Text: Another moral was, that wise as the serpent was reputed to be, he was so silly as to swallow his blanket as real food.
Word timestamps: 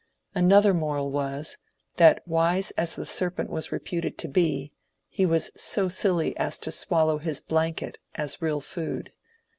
Another 0.33 0.73
moral 0.73 1.11
was, 1.11 1.59
that 1.97 2.27
wise 2.27 2.71
as 2.71 2.95
the 2.95 3.05
serpent 3.05 3.51
was 3.51 3.71
reputed 3.71 4.17
to 4.17 4.27
be, 4.27 4.71
he 5.07 5.27
was 5.27 5.51
so 5.55 5.87
silly 5.87 6.35
as 6.37 6.57
to 6.57 6.71
swallow 6.71 7.19
his 7.19 7.39
blanket 7.39 7.99
as 8.15 8.41
real 8.41 8.61
food. 8.61 9.11